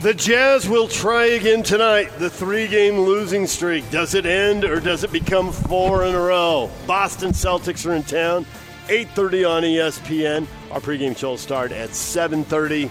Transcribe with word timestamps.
The 0.00 0.14
Jazz 0.14 0.66
will 0.66 0.88
try 0.88 1.26
again 1.26 1.62
tonight. 1.62 2.10
The 2.18 2.30
three 2.30 2.66
game 2.68 2.98
losing 2.98 3.46
streak. 3.46 3.88
Does 3.90 4.14
it 4.14 4.24
end 4.24 4.64
or 4.64 4.80
does 4.80 5.04
it 5.04 5.12
become 5.12 5.52
four 5.52 6.04
in 6.06 6.14
a 6.14 6.18
row? 6.18 6.70
Boston 6.86 7.32
Celtics 7.32 7.86
are 7.86 7.92
in 7.94 8.02
town. 8.04 8.46
8.30 8.86 9.50
on 9.50 9.62
ESPN. 9.62 10.46
Our 10.70 10.80
pregame 10.80 11.14
show 11.14 11.30
will 11.30 11.36
start 11.36 11.70
at 11.70 11.90
7.30. 11.90 12.88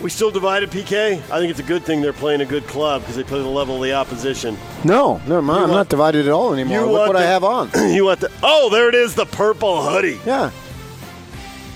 We 0.00 0.08
still 0.10 0.30
divided, 0.30 0.70
PK? 0.70 1.14
I 1.28 1.38
think 1.40 1.50
it's 1.50 1.58
a 1.58 1.64
good 1.64 1.82
thing 1.82 2.02
they're 2.02 2.12
playing 2.12 2.40
a 2.40 2.46
good 2.46 2.68
club 2.68 3.00
because 3.00 3.16
they 3.16 3.24
play 3.24 3.40
the 3.40 3.48
level 3.48 3.74
of 3.76 3.82
the 3.82 3.92
opposition. 3.94 4.56
No, 4.84 5.20
no, 5.26 5.38
I'm 5.38 5.46
want- 5.48 5.72
not 5.72 5.88
divided 5.88 6.26
at 6.26 6.32
all 6.32 6.52
anymore. 6.52 6.82
Look 6.82 6.90
want 6.92 7.08
what 7.08 7.16
I 7.16 7.22
have 7.22 7.42
on. 7.42 7.68
you 7.92 8.04
want 8.04 8.20
the. 8.20 8.30
Oh, 8.44 8.70
there 8.70 8.88
it 8.88 8.94
is, 8.94 9.16
the 9.16 9.26
purple 9.26 9.82
hoodie. 9.82 10.20
Yeah. 10.24 10.52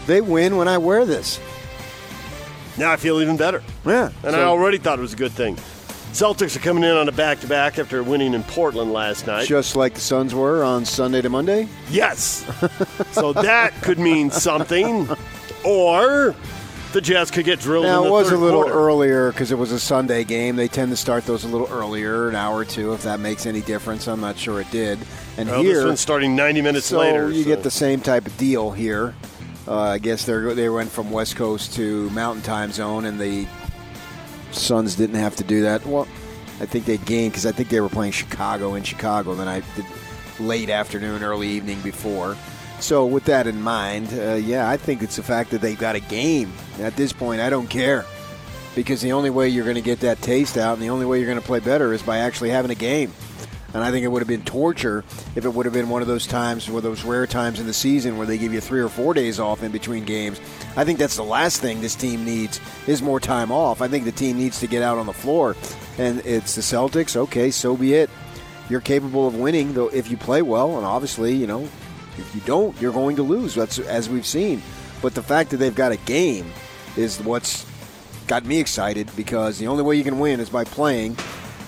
They 0.06 0.20
win 0.20 0.56
when 0.56 0.68
I 0.68 0.78
wear 0.78 1.04
this. 1.04 1.40
Now 2.78 2.92
I 2.92 2.96
feel 2.96 3.20
even 3.20 3.36
better. 3.36 3.62
Yeah. 3.84 4.10
And 4.24 4.34
I 4.36 4.42
already 4.42 4.78
thought 4.78 4.98
it 4.98 5.02
was 5.02 5.12
a 5.12 5.16
good 5.16 5.32
thing. 5.32 5.56
Celtics 6.12 6.56
are 6.56 6.60
coming 6.60 6.82
in 6.82 6.90
on 6.96 7.08
a 7.08 7.12
back 7.12 7.38
to 7.40 7.46
back 7.46 7.78
after 7.78 8.02
winning 8.02 8.34
in 8.34 8.42
Portland 8.42 8.92
last 8.92 9.26
night. 9.28 9.46
just 9.46 9.76
like 9.76 9.94
the 9.94 10.00
Suns 10.00 10.34
were 10.34 10.64
on 10.64 10.84
Sunday 10.84 11.20
to 11.22 11.28
Monday. 11.28 11.68
Yes. 11.88 12.44
so 13.12 13.32
that 13.32 13.72
could 13.82 13.98
mean 14.00 14.30
something. 14.30 15.08
Or 15.64 16.34
the 16.92 17.00
Jazz 17.00 17.30
could 17.30 17.44
get 17.44 17.60
drilled 17.60 17.84
in 17.84 17.92
Now 17.92 18.04
it 18.06 18.10
was 18.10 18.32
a 18.32 18.36
little 18.36 18.62
quarter. 18.62 18.76
earlier 18.76 19.30
because 19.30 19.52
it 19.52 19.58
was 19.58 19.70
a 19.70 19.78
Sunday 19.78 20.24
game. 20.24 20.56
They 20.56 20.66
tend 20.66 20.90
to 20.90 20.96
start 20.96 21.26
those 21.26 21.44
a 21.44 21.48
little 21.48 21.68
earlier, 21.70 22.28
an 22.28 22.34
hour 22.34 22.56
or 22.58 22.64
two, 22.64 22.92
if 22.92 23.02
that 23.04 23.20
makes 23.20 23.46
any 23.46 23.60
difference. 23.60 24.08
I'm 24.08 24.20
not 24.20 24.36
sure 24.36 24.60
it 24.60 24.70
did. 24.72 24.98
And 25.36 25.48
Well, 25.48 25.62
here, 25.62 25.74
this 25.76 25.84
one's 25.84 26.00
starting 26.00 26.34
90 26.34 26.60
minutes 26.62 26.86
so 26.86 26.98
later. 26.98 27.30
you 27.30 27.44
so- 27.44 27.48
get 27.50 27.62
the 27.62 27.70
same 27.70 28.00
type 28.00 28.26
of 28.26 28.36
deal 28.36 28.72
here. 28.72 29.14
Uh, 29.70 29.78
I 29.78 29.98
guess 29.98 30.26
they 30.26 30.36
they 30.54 30.68
went 30.68 30.90
from 30.90 31.12
West 31.12 31.36
Coast 31.36 31.74
to 31.74 32.10
Mountain 32.10 32.42
Time 32.42 32.72
Zone, 32.72 33.04
and 33.04 33.20
the 33.20 33.46
Suns 34.50 34.96
didn't 34.96 35.14
have 35.14 35.36
to 35.36 35.44
do 35.44 35.62
that. 35.62 35.86
Well, 35.86 36.08
I 36.60 36.66
think 36.66 36.86
they 36.86 36.96
gained 36.98 37.32
because 37.32 37.46
I 37.46 37.52
think 37.52 37.68
they 37.68 37.80
were 37.80 37.88
playing 37.88 38.10
Chicago 38.10 38.74
in 38.74 38.82
Chicago. 38.82 39.36
Then 39.36 39.46
I 39.46 39.60
did 39.76 39.86
late 40.40 40.70
afternoon, 40.70 41.22
early 41.22 41.46
evening 41.46 41.80
before. 41.82 42.36
So 42.80 43.06
with 43.06 43.26
that 43.26 43.46
in 43.46 43.62
mind, 43.62 44.08
uh, 44.12 44.34
yeah, 44.34 44.68
I 44.68 44.76
think 44.76 45.02
it's 45.02 45.14
the 45.14 45.22
fact 45.22 45.50
that 45.50 45.60
they've 45.60 45.78
got 45.78 45.94
a 45.94 46.00
game. 46.00 46.52
At 46.80 46.96
this 46.96 47.12
point, 47.12 47.40
I 47.40 47.48
don't 47.48 47.68
care 47.68 48.04
because 48.74 49.00
the 49.00 49.12
only 49.12 49.30
way 49.30 49.48
you're 49.50 49.64
going 49.64 49.76
to 49.76 49.82
get 49.82 50.00
that 50.00 50.20
taste 50.20 50.58
out, 50.58 50.72
and 50.72 50.82
the 50.82 50.90
only 50.90 51.06
way 51.06 51.18
you're 51.18 51.28
going 51.28 51.40
to 51.40 51.46
play 51.46 51.60
better 51.60 51.92
is 51.92 52.02
by 52.02 52.18
actually 52.18 52.50
having 52.50 52.72
a 52.72 52.74
game. 52.76 53.12
And 53.72 53.84
I 53.84 53.90
think 53.90 54.04
it 54.04 54.08
would 54.08 54.20
have 54.20 54.28
been 54.28 54.44
torture 54.44 55.04
if 55.36 55.44
it 55.44 55.48
would 55.48 55.66
have 55.66 55.72
been 55.72 55.88
one 55.88 56.02
of 56.02 56.08
those 56.08 56.26
times, 56.26 56.68
one 56.68 56.78
of 56.78 56.82
those 56.82 57.04
rare 57.04 57.26
times 57.26 57.60
in 57.60 57.66
the 57.66 57.72
season 57.72 58.16
where 58.18 58.26
they 58.26 58.38
give 58.38 58.52
you 58.52 58.60
three 58.60 58.80
or 58.80 58.88
four 58.88 59.14
days 59.14 59.38
off 59.38 59.62
in 59.62 59.70
between 59.70 60.04
games. 60.04 60.40
I 60.76 60.84
think 60.84 60.98
that's 60.98 61.16
the 61.16 61.24
last 61.24 61.60
thing 61.60 61.80
this 61.80 61.94
team 61.94 62.24
needs 62.24 62.60
is 62.86 63.02
more 63.02 63.20
time 63.20 63.52
off. 63.52 63.80
I 63.80 63.88
think 63.88 64.04
the 64.04 64.12
team 64.12 64.38
needs 64.38 64.60
to 64.60 64.66
get 64.66 64.82
out 64.82 64.98
on 64.98 65.06
the 65.06 65.12
floor, 65.12 65.56
and 65.98 66.24
it's 66.26 66.54
the 66.54 66.62
Celtics. 66.62 67.16
Okay, 67.16 67.50
so 67.50 67.76
be 67.76 67.94
it. 67.94 68.10
You're 68.68 68.80
capable 68.80 69.26
of 69.26 69.34
winning, 69.34 69.74
though, 69.74 69.88
if 69.88 70.10
you 70.10 70.16
play 70.16 70.42
well, 70.42 70.76
and 70.76 70.86
obviously, 70.86 71.34
you 71.34 71.46
know, 71.46 71.68
if 72.18 72.32
you 72.34 72.40
don't, 72.42 72.78
you're 72.80 72.92
going 72.92 73.16
to 73.16 73.22
lose. 73.22 73.54
That's 73.54 73.78
as 73.78 74.08
we've 74.08 74.26
seen. 74.26 74.62
But 75.02 75.14
the 75.14 75.22
fact 75.22 75.50
that 75.50 75.56
they've 75.56 75.74
got 75.74 75.92
a 75.92 75.96
game 75.96 76.52
is 76.96 77.20
what's 77.20 77.66
got 78.26 78.44
me 78.44 78.60
excited 78.60 79.10
because 79.16 79.58
the 79.58 79.66
only 79.66 79.82
way 79.82 79.96
you 79.96 80.04
can 80.04 80.18
win 80.18 80.38
is 80.38 80.50
by 80.50 80.64
playing. 80.64 81.16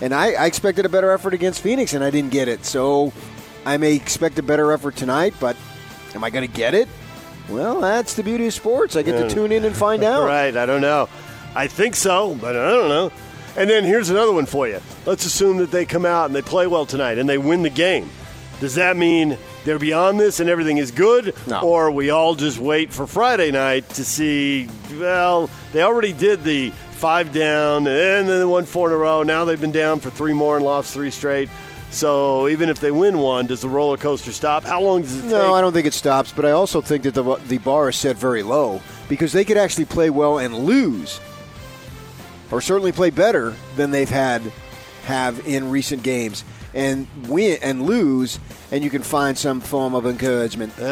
And 0.03 0.13
I, 0.13 0.33
I 0.33 0.47
expected 0.47 0.85
a 0.85 0.89
better 0.89 1.13
effort 1.13 1.33
against 1.33 1.61
Phoenix, 1.61 1.95
and 1.95 2.03
I 2.03 2.11
didn't 2.11 2.33
get 2.33 2.49
it. 2.49 2.65
So 2.65 3.13
I 3.65 3.77
may 3.77 3.95
expect 3.95 4.37
a 4.41 4.43
better 4.43 4.73
effort 4.73 4.97
tonight, 4.97 5.33
but 5.39 5.57
am 6.17 6.25
I 6.25 6.31
going 6.31 6.47
to 6.47 6.53
get 6.53 6.75
it? 6.75 6.89
Well, 7.49 7.81
that's 7.81 8.15
the 8.15 8.25
beauty 8.25 8.49
of 8.49 8.53
sports. 8.53 8.97
I 8.97 9.03
get 9.03 9.17
to 9.17 9.33
tune 9.33 9.53
in 9.53 9.65
and 9.65 9.77
find 9.77 10.03
out. 10.13 10.27
Right, 10.27 10.57
I 10.57 10.67
don't 10.67 10.81
know. 10.81 11.09
I 11.55 11.69
think 11.69 11.95
so, 11.95 12.35
but 12.35 12.57
I 12.57 12.71
don't 12.71 12.89
know. 12.89 13.13
And 13.57 13.71
then 13.71 13.85
here's 13.85 14.11
another 14.11 14.33
one 14.33 14.47
for 14.47 14.67
you. 14.67 14.81
Let's 15.07 15.25
assume 15.25 15.59
that 15.59 15.71
they 15.71 15.85
come 15.87 16.05
out 16.05 16.27
and 16.27 16.35
they 16.35 16.43
play 16.43 16.67
well 16.67 16.85
tonight 16.85 17.19
and 17.19 17.29
they 17.29 17.39
win 17.39 17.63
the 17.63 17.71
game. 17.71 18.11
Does 18.59 18.75
that 18.77 18.97
mean 18.97 19.39
they're 19.65 19.79
beyond 19.79 20.19
this 20.19 20.41
and 20.41 20.49
everything 20.49 20.79
is 20.79 20.91
good? 20.91 21.35
No. 21.47 21.61
Or 21.61 21.91
we 21.91 22.11
all 22.11 22.35
just 22.35 22.59
wait 22.59 22.93
for 22.93 23.07
Friday 23.07 23.51
night 23.51 23.89
to 23.91 24.05
see, 24.05 24.69
well, 24.99 25.49
they 25.73 25.83
already 25.83 26.13
did 26.13 26.43
the 26.45 26.73
five 27.03 27.33
down 27.33 27.85
and 27.89 28.29
then 28.29 28.39
they 28.39 28.45
won 28.45 28.65
four 28.65 28.87
in 28.87 28.95
a 28.95 28.97
row. 28.97 29.25
Now 29.25 29.45
they've 29.45 29.61
been 29.61 29.73
down 29.73 29.99
for 29.99 30.09
three 30.09 30.33
more 30.33 30.55
and 30.55 30.65
lost 30.65 30.95
three 30.95 31.11
straight. 31.11 31.49
So 31.91 32.47
even 32.47 32.69
if 32.69 32.79
they 32.79 32.93
win 32.93 33.19
one, 33.19 33.49
does 33.49 33.61
the 33.61 33.69
roller 33.69 33.97
coaster 33.97 34.31
stop? 34.31 34.63
How 34.63 34.81
long 34.81 35.03
does 35.03 35.19
it 35.19 35.23
take? 35.23 35.33
No, 35.33 35.53
I 35.53 35.61
don't 35.61 35.73
think 35.73 35.89
it 35.89 35.95
stops, 35.95 36.31
but 36.31 36.45
I 36.45 36.53
also 36.53 36.81
think 36.81 37.03
that 37.03 37.15
the, 37.15 37.25
the 37.49 37.59
bar 37.59 37.89
is 37.89 37.97
set 37.97 38.15
very 38.17 38.45
low 38.45 38.81
because 39.09 39.33
they 39.33 39.45
could 39.45 39.57
actually 39.57 39.87
play 39.87 40.11
well 40.11 40.39
and 40.39 40.55
lose, 40.55 41.21
or 42.53 42.61
certainly 42.61 42.93
play 42.93 43.11
better 43.11 43.53
than 43.75 43.91
they've 43.91 44.09
had 44.09 44.41
have 45.07 45.45
in 45.45 45.71
recent 45.73 46.05
games, 46.05 46.45
and 46.73 47.09
win 47.27 47.59
and 47.63 47.83
lose, 47.83 48.39
and 48.71 48.85
you 48.85 48.91
can 48.91 49.03
find 49.03 49.37
some 49.37 49.61
form 49.61 49.97
of 49.97 50.07
encouragement. 50.07 50.73
Uh, 50.79 50.85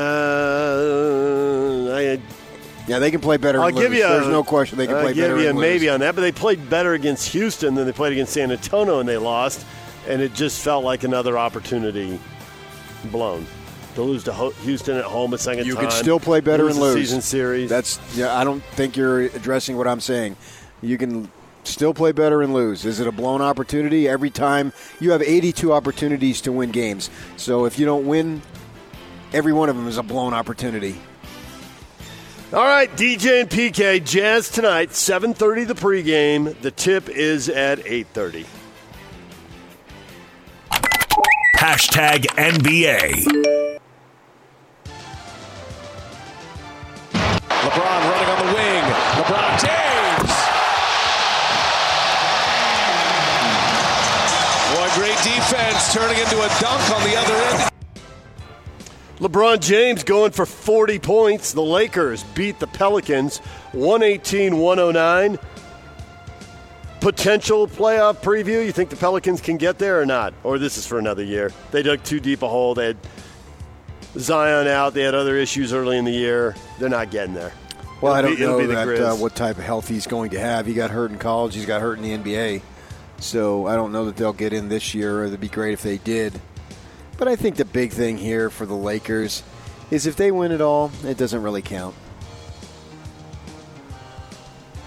I, 1.94 2.20
Yeah, 2.86 2.98
they 2.98 3.10
can 3.10 3.20
play 3.20 3.36
better. 3.36 3.60
I'll 3.60 3.70
give 3.70 3.90
lose. 3.90 3.98
you. 3.98 4.08
There's 4.08 4.26
no 4.26 4.42
question 4.42 4.78
they 4.78 4.86
can 4.86 4.96
I'll 4.96 5.02
play 5.02 5.14
give 5.14 5.24
better. 5.30 5.40
you 5.40 5.46
a 5.46 5.50
and 5.50 5.58
lose. 5.58 5.62
maybe 5.62 5.88
on 5.88 6.00
that, 6.00 6.14
but 6.14 6.22
they 6.22 6.32
played 6.32 6.68
better 6.70 6.94
against 6.94 7.28
Houston 7.32 7.74
than 7.74 7.86
they 7.86 7.92
played 7.92 8.12
against 8.12 8.32
San 8.32 8.50
Antonio, 8.50 8.98
and 9.00 9.08
they 9.08 9.16
lost. 9.16 9.64
And 10.08 10.20
it 10.22 10.32
just 10.34 10.62
felt 10.64 10.82
like 10.84 11.04
another 11.04 11.38
opportunity 11.38 12.18
blown 13.12 13.46
to 13.94 14.02
lose 14.02 14.24
to 14.24 14.32
Houston 14.62 14.96
at 14.96 15.04
home 15.04 15.34
a 15.34 15.38
second 15.38 15.66
You 15.66 15.74
time. 15.74 15.82
can 15.84 15.90
still 15.90 16.18
play 16.20 16.40
better 16.40 16.64
lose 16.64 16.76
and 16.76 16.82
the 16.82 16.86
lose. 16.88 16.94
Season 16.96 17.20
series. 17.20 17.68
That's 17.68 18.00
yeah. 18.16 18.36
I 18.36 18.44
don't 18.44 18.62
think 18.62 18.96
you're 18.96 19.20
addressing 19.22 19.76
what 19.76 19.86
I'm 19.86 20.00
saying. 20.00 20.36
You 20.80 20.96
can 20.96 21.30
still 21.64 21.92
play 21.92 22.12
better 22.12 22.40
and 22.42 22.54
lose. 22.54 22.84
Is 22.86 22.98
it 23.00 23.06
a 23.06 23.12
blown 23.12 23.42
opportunity 23.42 24.08
every 24.08 24.30
time? 24.30 24.72
You 25.00 25.10
have 25.12 25.22
82 25.22 25.72
opportunities 25.72 26.40
to 26.42 26.52
win 26.52 26.70
games. 26.70 27.10
So 27.36 27.66
if 27.66 27.78
you 27.78 27.84
don't 27.84 28.06
win, 28.06 28.40
every 29.32 29.52
one 29.52 29.68
of 29.68 29.76
them 29.76 29.86
is 29.86 29.98
a 29.98 30.02
blown 30.02 30.32
opportunity. 30.32 30.96
All 32.52 32.64
right. 32.64 32.90
DJ 32.96 33.42
and 33.42 33.50
PK 33.50 34.04
Jazz 34.04 34.48
tonight, 34.48 34.90
7:30 34.90 35.64
the 35.68 35.74
pregame. 35.74 36.60
The 36.62 36.72
tip 36.72 37.08
is 37.08 37.48
at 37.48 37.78
8:30. 37.86 38.44
Hashtag 41.56 42.26
NBA. 42.36 43.24
LeBron 47.60 48.00
running 48.10 48.28
on 48.30 48.46
the 48.46 48.54
wing. 48.54 48.84
LeBron 49.20 49.52
James. 49.60 50.32
Boy, 54.74 54.88
great 54.96 55.18
defense 55.22 55.92
turning 55.92 56.18
into 56.18 56.40
a 56.40 56.48
dunk 56.60 56.90
on 56.96 57.02
the 57.04 57.16
other 57.16 57.34
end. 57.34 57.69
LeBron 59.20 59.60
James 59.60 60.02
going 60.02 60.32
for 60.32 60.46
40 60.46 60.98
points. 60.98 61.52
The 61.52 61.62
Lakers 61.62 62.24
beat 62.34 62.58
the 62.58 62.66
Pelicans 62.66 63.38
118 63.72 64.56
109. 64.56 65.38
Potential 67.00 67.66
playoff 67.66 68.18
preview. 68.22 68.64
You 68.64 68.72
think 68.72 68.90
the 68.90 68.96
Pelicans 68.96 69.40
can 69.40 69.56
get 69.56 69.78
there 69.78 70.00
or 70.00 70.06
not? 70.06 70.34
Or 70.42 70.58
this 70.58 70.76
is 70.78 70.86
for 70.86 70.98
another 70.98 71.22
year? 71.22 71.50
They 71.70 71.82
dug 71.82 72.02
too 72.02 72.20
deep 72.20 72.42
a 72.42 72.48
hole. 72.48 72.74
They 72.74 72.86
had 72.88 72.96
Zion 74.18 74.66
out. 74.68 74.94
They 74.94 75.02
had 75.02 75.14
other 75.14 75.36
issues 75.36 75.72
early 75.72 75.96
in 75.98 76.04
the 76.04 76.10
year. 76.12 76.54
They're 76.78 76.88
not 76.88 77.10
getting 77.10 77.34
there. 77.34 77.52
Well, 78.00 78.12
I 78.14 78.20
It'll 78.20 78.30
don't 78.36 78.58
be- 78.58 78.66
know 78.66 78.66
that, 78.74 79.00
uh, 79.02 79.14
what 79.16 79.34
type 79.34 79.58
of 79.58 79.64
health 79.64 79.88
he's 79.88 80.06
going 80.06 80.30
to 80.30 80.40
have. 80.40 80.64
He 80.66 80.72
got 80.74 80.90
hurt 80.90 81.10
in 81.10 81.18
college. 81.18 81.54
He's 81.54 81.66
got 81.66 81.82
hurt 81.82 81.98
in 81.98 82.04
the 82.04 82.12
NBA. 82.16 82.62
So 83.18 83.66
I 83.66 83.76
don't 83.76 83.92
know 83.92 84.06
that 84.06 84.16
they'll 84.16 84.32
get 84.32 84.52
in 84.54 84.68
this 84.70 84.94
year. 84.94 85.20
Or 85.20 85.24
it'd 85.26 85.40
be 85.40 85.48
great 85.48 85.74
if 85.74 85.82
they 85.82 85.98
did. 85.98 86.38
But 87.20 87.28
I 87.28 87.36
think 87.36 87.56
the 87.56 87.66
big 87.66 87.92
thing 87.92 88.16
here 88.16 88.48
for 88.48 88.64
the 88.64 88.74
Lakers 88.74 89.42
is 89.90 90.06
if 90.06 90.16
they 90.16 90.30
win 90.30 90.52
it 90.52 90.62
all, 90.62 90.90
it 91.04 91.18
doesn't 91.18 91.42
really 91.42 91.60
count. 91.60 91.94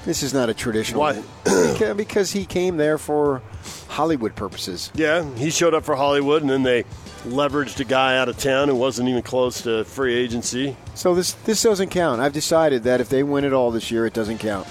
This 0.03 0.23
is 0.23 0.33
not 0.33 0.49
a 0.49 0.53
traditional. 0.55 0.99
Why? 0.99 1.21
Because 1.95 2.31
he 2.31 2.45
came 2.45 2.77
there 2.77 2.97
for 2.97 3.43
Hollywood 3.87 4.35
purposes. 4.35 4.91
Yeah, 4.95 5.23
he 5.35 5.51
showed 5.51 5.75
up 5.75 5.85
for 5.85 5.95
Hollywood, 5.95 6.41
and 6.41 6.49
then 6.49 6.63
they 6.63 6.85
leveraged 7.23 7.79
a 7.79 7.83
guy 7.83 8.17
out 8.17 8.29
of 8.29 8.37
town 8.39 8.67
who 8.67 8.75
wasn't 8.75 9.09
even 9.09 9.21
close 9.21 9.61
to 9.61 9.83
free 9.83 10.15
agency. 10.15 10.75
So 10.95 11.13
this 11.13 11.33
this 11.45 11.61
doesn't 11.61 11.89
count. 11.89 12.19
I've 12.19 12.33
decided 12.33 12.83
that 12.83 12.99
if 12.99 13.09
they 13.09 13.21
win 13.21 13.43
it 13.43 13.53
all 13.53 13.69
this 13.69 13.91
year, 13.91 14.07
it 14.07 14.13
doesn't 14.13 14.39
count. 14.39 14.67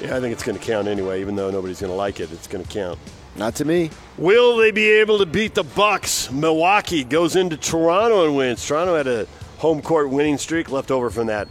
Yeah, 0.00 0.16
I 0.16 0.20
think 0.20 0.32
it's 0.32 0.42
going 0.42 0.58
to 0.58 0.64
count 0.64 0.88
anyway, 0.88 1.20
even 1.20 1.36
though 1.36 1.50
nobody's 1.52 1.80
going 1.80 1.92
to 1.92 1.96
like 1.96 2.18
it. 2.18 2.32
It's 2.32 2.48
going 2.48 2.64
to 2.64 2.70
count. 2.70 2.98
Not 3.36 3.54
to 3.56 3.64
me. 3.64 3.90
Will 4.18 4.56
they 4.56 4.70
be 4.70 4.88
able 5.00 5.18
to 5.18 5.26
beat 5.26 5.54
the 5.54 5.62
Bucks? 5.62 6.30
Milwaukee 6.30 7.04
goes 7.04 7.36
into 7.36 7.56
Toronto 7.56 8.26
and 8.26 8.36
wins. 8.36 8.66
Toronto 8.66 8.96
had 8.96 9.06
a 9.06 9.26
home 9.58 9.80
court 9.82 10.10
winning 10.10 10.36
streak 10.36 10.70
left 10.70 10.90
over 10.90 11.10
from 11.10 11.28
that 11.28 11.48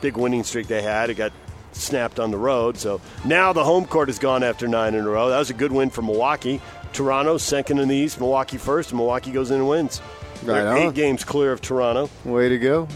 big 0.00 0.16
winning 0.16 0.42
streak 0.44 0.66
they 0.66 0.82
had. 0.82 1.10
It 1.10 1.14
got 1.14 1.32
snapped 1.72 2.18
on 2.20 2.30
the 2.30 2.36
road. 2.36 2.76
So 2.76 3.00
now 3.24 3.52
the 3.52 3.64
home 3.64 3.86
court 3.86 4.08
is 4.10 4.18
gone 4.18 4.42
after 4.42 4.66
nine 4.68 4.94
in 4.94 5.04
a 5.04 5.08
row. 5.08 5.28
That 5.30 5.38
was 5.38 5.50
a 5.50 5.54
good 5.54 5.72
win 5.72 5.90
for 5.90 6.02
Milwaukee. 6.02 6.60
Toronto 6.92 7.38
second 7.38 7.78
in 7.78 7.88
the 7.88 7.96
East, 7.96 8.20
Milwaukee 8.20 8.58
first, 8.58 8.90
and 8.90 8.98
Milwaukee 8.98 9.32
goes 9.32 9.50
in 9.50 9.56
and 9.60 9.68
wins. 9.68 10.00
Right 10.42 10.62
They're 10.62 10.68
on. 10.68 10.76
eight 10.78 10.94
games 10.94 11.24
clear 11.24 11.52
of 11.52 11.60
Toronto. 11.60 12.10
Way 12.24 12.48
to 12.50 12.58
go. 12.58 12.86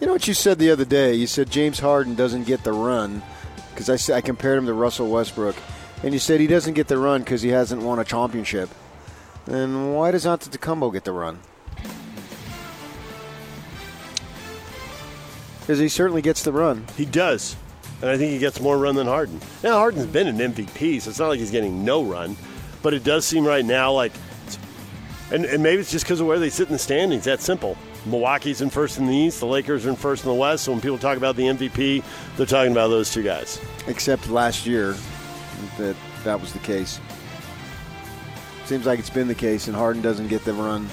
You 0.00 0.06
know 0.06 0.14
what 0.14 0.26
you 0.26 0.34
said 0.34 0.58
the 0.58 0.70
other 0.70 0.84
day? 0.86 1.14
You 1.14 1.26
said 1.26 1.50
James 1.50 1.78
Harden 1.78 2.14
doesn't 2.14 2.44
get 2.44 2.64
the 2.64 2.72
run 2.72 3.22
because 3.74 4.10
I 4.10 4.20
compared 4.22 4.58
him 4.58 4.66
to 4.66 4.72
Russell 4.72 5.08
Westbrook. 5.10 5.56
And 6.02 6.14
you 6.14 6.18
said 6.18 6.40
he 6.40 6.46
doesn't 6.46 6.74
get 6.74 6.88
the 6.88 6.96
run 6.96 7.20
because 7.20 7.42
he 7.42 7.50
hasn't 7.50 7.82
won 7.82 7.98
a 7.98 8.04
championship. 8.04 8.70
Then 9.46 9.92
why 9.92 10.10
does 10.10 10.24
Antetokounmpo 10.24 10.92
get 10.92 11.04
the 11.04 11.12
run? 11.12 11.40
Because 15.60 15.78
he 15.78 15.88
certainly 15.88 16.22
gets 16.22 16.42
the 16.42 16.52
run. 16.52 16.86
He 16.96 17.04
does. 17.04 17.56
And 18.00 18.10
I 18.10 18.16
think 18.16 18.32
he 18.32 18.38
gets 18.38 18.60
more 18.60 18.78
run 18.78 18.94
than 18.94 19.06
Harden. 19.06 19.40
Now, 19.62 19.76
Harden's 19.76 20.06
been 20.06 20.26
an 20.26 20.38
MVP, 20.38 21.02
so 21.02 21.10
it's 21.10 21.18
not 21.18 21.28
like 21.28 21.38
he's 21.38 21.50
getting 21.50 21.84
no 21.84 22.02
run. 22.02 22.36
But 22.82 22.94
it 22.94 23.04
does 23.04 23.26
seem 23.26 23.44
right 23.44 23.64
now 23.64 23.92
like. 23.92 24.12
And, 25.30 25.44
and 25.44 25.62
maybe 25.62 25.80
it's 25.80 25.92
just 25.92 26.06
because 26.06 26.20
of 26.20 26.26
where 26.26 26.38
they 26.38 26.50
sit 26.50 26.68
in 26.68 26.72
the 26.72 26.78
standings. 26.78 27.24
That 27.24 27.40
simple. 27.40 27.76
Milwaukee's 28.06 28.62
in 28.62 28.70
first 28.70 28.98
in 28.98 29.06
the 29.06 29.14
East, 29.14 29.40
the 29.40 29.46
Lakers 29.46 29.84
are 29.84 29.90
in 29.90 29.96
first 29.96 30.24
in 30.24 30.30
the 30.30 30.34
West. 30.34 30.64
So 30.64 30.72
when 30.72 30.80
people 30.80 30.96
talk 30.96 31.18
about 31.18 31.36
the 31.36 31.42
MVP, 31.44 32.02
they're 32.36 32.46
talking 32.46 32.72
about 32.72 32.88
those 32.88 33.12
two 33.12 33.22
guys. 33.22 33.60
Except 33.86 34.28
last 34.30 34.66
year 34.66 34.96
that 35.78 35.96
that 36.24 36.40
was 36.40 36.52
the 36.52 36.58
case. 36.60 37.00
Seems 38.66 38.86
like 38.86 38.98
it's 38.98 39.10
been 39.10 39.28
the 39.28 39.34
case, 39.34 39.66
and 39.66 39.76
Harden 39.76 40.00
doesn't 40.02 40.28
get 40.28 40.44
the 40.44 40.52
run 40.52 40.88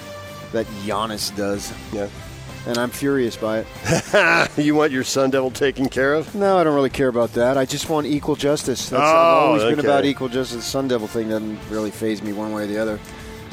that 0.52 0.66
Giannis 0.86 1.36
does. 1.36 1.72
Yeah. 1.94 2.08
And 2.66 2.78
I'm 2.78 2.90
furious 2.90 3.38
by 3.38 3.60
it. 3.86 4.50
you 4.58 4.75
want 4.75 4.92
your 4.92 5.04
Sun 5.06 5.30
Devil 5.30 5.52
taken 5.52 5.88
care 5.88 6.14
of? 6.16 6.34
No, 6.36 6.58
I 6.58 6.64
don't 6.66 6.75
really 6.75 6.90
care 6.90 7.08
about 7.08 7.34
that. 7.34 7.58
I 7.58 7.64
just 7.66 7.90
want 7.90 8.08
equal 8.08 8.36
justice. 8.36 8.90
That's, 8.90 9.02
Oh, 9.02 9.06
I've 9.06 9.44
always 9.48 9.64
been 9.64 9.80
about 9.80 10.04
equal 10.06 10.28
justice. 10.28 10.58
The 10.58 10.64
Sun 10.64 10.90
Devil 10.90 11.08
thing 11.08 11.30
doesn't 11.30 11.60
really 11.69 11.92
faze 11.92 12.22
me 12.22 12.34
one 12.34 12.52
way 12.52 12.64
or 12.64 12.68
the 12.68 12.78
other. 12.78 13.00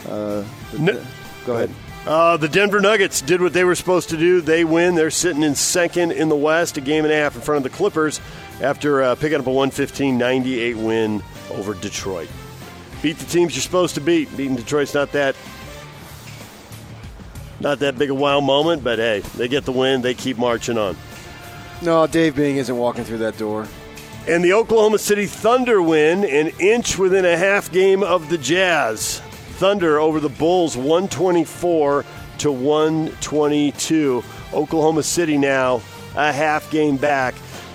Uh, 0.09 0.45
No- 0.79 0.93
uh, 0.99 1.05
go 1.47 1.53
ahead. 1.55 1.71
Uh, 2.07 2.37
the 2.37 2.49
Denver 2.49 2.81
Nuggets 2.81 3.21
did 3.23 3.41
what 3.41 3.53
they 3.53 3.65
were 3.65 3.75
supposed 3.77 4.11
to 4.11 4.17
do. 4.17 4.41
They 4.41 4.65
win. 4.65 4.95
They're 4.95 5.11
sitting 5.11 5.43
in 5.43 5.55
second 5.55 6.13
in 6.13 6.29
the 6.29 6.37
West, 6.37 6.77
a 6.77 6.81
game 6.81 7.05
and 7.05 7.13
a 7.13 7.17
half 7.17 7.35
in 7.37 7.41
front 7.41 7.65
of 7.65 7.71
the 7.71 7.77
Clippers 7.77 8.21
after 8.61 9.03
uh, 9.03 9.15
picking 9.15 9.41
up 9.41 9.47
a 9.47 9.51
115 9.51 10.17
98 10.17 10.77
win 10.77 11.23
over 11.51 11.75
Detroit. 11.75 12.29
Beat 13.03 13.19
the 13.19 13.27
teams 13.27 13.55
you're 13.55 13.63
supposed 13.63 13.95
to 13.97 14.01
beat. 14.01 14.35
Beating 14.37 14.57
Detroit's 14.57 14.95
not 14.95 15.13
that. 15.13 15.37
Not 17.61 17.79
that 17.81 17.99
big 17.99 18.11
a 18.11 18.15
wow 18.15 18.41
moment, 18.41 18.83
but 18.85 18.99
hey, 18.99 19.21
they 19.37 19.49
get 19.49 19.65
the 19.65 19.73
win. 19.73 20.03
They 20.03 20.15
keep 20.15 20.39
marching 20.39 20.79
on. 20.79 20.97
No, 21.83 22.07
Dave 22.07 22.37
Bing 22.37 22.57
isn't 22.57 22.77
walking 22.77 23.05
through 23.05 23.19
that 23.19 23.37
door. 23.37 23.67
And 24.27 24.43
the 24.43 24.55
Oklahoma 24.55 24.99
City 24.99 25.27
Thunder 25.27 25.83
win 25.83 26.25
an 26.25 26.49
inch 26.59 26.99
within 26.99 27.27
a 27.27 27.37
half 27.37 27.71
game 27.71 28.03
of 28.03 28.31
the 28.31 28.39
Jazz. 28.39 29.21
Thunder 29.59 29.99
over 29.99 30.19
the 30.19 30.31
Bulls 30.31 30.77
124 30.77 32.05
to 32.39 32.53
122. 32.53 34.25
Oklahoma 34.55 35.03
City 35.03 35.37
now 35.37 35.83
a 36.17 36.33
half 36.33 36.71
game 36.71 36.97
back. 36.97 37.35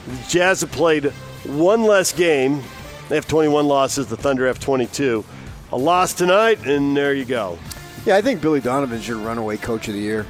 The 0.10 0.18
Jazz 0.28 0.62
have 0.62 0.72
played 0.72 1.06
one 1.46 1.84
less 1.84 2.12
game. 2.12 2.64
They 3.10 3.16
have 3.16 3.28
21 3.28 3.68
losses. 3.68 4.08
The 4.08 4.18
Thunder 4.18 4.48
have 4.48 4.60
22. 4.60 5.24
A 5.72 5.78
loss 5.78 6.14
tonight, 6.14 6.66
and 6.66 6.98
there 6.98 7.14
you 7.14 7.26
go. 7.26 7.60
Yeah, 8.08 8.16
I 8.16 8.22
think 8.24 8.42
Billy 8.42 8.60
Donovan's 8.60 9.08
your 9.08 9.20
runaway 9.20 9.58
coach 9.58 9.88
of 9.88 9.94
the 9.94 10.00
year. 10.00 10.26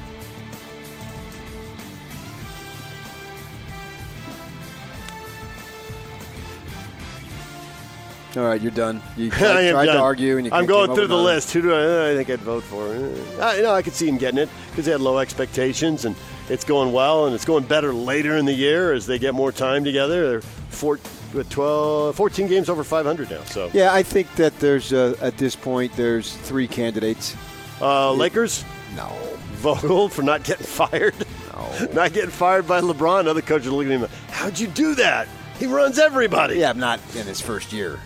All 8.36 8.44
right, 8.44 8.60
you're 8.60 8.70
done. 8.70 9.02
You 9.16 9.26
I 9.32 9.38
tried, 9.38 9.70
tried 9.70 9.86
done. 9.86 9.96
to 9.96 10.00
argue, 10.02 10.36
and 10.36 10.46
you 10.46 10.52
I'm 10.52 10.66
going 10.66 10.94
through 10.94 11.08
the 11.08 11.14
nothing. 11.16 11.24
list. 11.24 11.52
Who 11.52 11.62
do 11.62 11.74
I, 11.74 12.12
I 12.12 12.14
think 12.16 12.30
I'd 12.30 12.40
vote 12.40 12.62
for? 12.62 12.86
Uh, 12.86 13.44
I, 13.44 13.56
you 13.56 13.62
know, 13.62 13.72
I 13.74 13.82
could 13.82 13.92
see 13.94 14.08
him 14.08 14.18
getting 14.18 14.38
it 14.38 14.48
because 14.70 14.84
they 14.84 14.92
had 14.92 15.00
low 15.00 15.18
expectations, 15.18 16.04
and 16.04 16.14
it's 16.48 16.64
going 16.64 16.92
well, 16.92 17.26
and 17.26 17.34
it's 17.34 17.44
going 17.44 17.64
better 17.64 17.92
later 17.92 18.36
in 18.36 18.44
the 18.44 18.52
year 18.52 18.92
as 18.92 19.06
they 19.06 19.18
get 19.18 19.34
more 19.34 19.50
time 19.50 19.82
together. 19.82 20.28
They're 20.30 20.40
four, 20.68 21.00
12, 21.48 22.14
14 22.14 22.46
games 22.46 22.68
over 22.68 22.84
500 22.84 23.30
now. 23.30 23.42
So, 23.44 23.68
Yeah, 23.72 23.92
I 23.92 24.02
think 24.02 24.32
that 24.36 24.56
there's 24.60 24.92
uh, 24.92 25.16
at 25.20 25.36
this 25.36 25.56
point 25.56 25.92
there's 25.96 26.34
three 26.36 26.68
candidates. 26.68 27.36
uh, 27.80 28.12
Lakers, 28.12 28.64
No, 28.94 29.08
Vogel 29.54 30.08
for 30.08 30.22
not 30.22 30.44
getting 30.44 30.66
fired, 30.66 31.14
no. 31.52 31.88
not 31.92 32.12
getting 32.12 32.30
fired 32.30 32.66
by 32.68 32.80
LeBron. 32.80 33.26
Other 33.26 33.42
coaches 33.42 33.66
are 33.68 33.70
looking 33.72 33.92
at 33.92 34.00
him. 34.00 34.08
How'd 34.28 34.58
you 34.58 34.68
do 34.68 34.94
that? 34.96 35.26
He 35.58 35.66
runs 35.66 35.98
everybody. 35.98 36.56
Yeah, 36.56 36.72
not 36.72 37.00
in 37.14 37.26
his 37.26 37.40
first 37.40 37.72
year. 37.72 38.00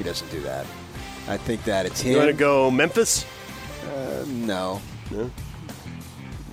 He 0.00 0.04
doesn't 0.04 0.30
do 0.30 0.40
that. 0.40 0.64
I 1.28 1.36
think 1.36 1.62
that 1.64 1.84
it's 1.84 2.00
him. 2.00 2.12
You 2.12 2.16
want 2.16 2.30
to 2.30 2.32
go 2.32 2.70
Memphis, 2.70 3.26
Uh, 3.94 4.24
no, 4.28 4.80